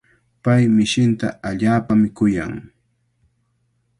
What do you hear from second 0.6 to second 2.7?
mishinta allaapami kuyan.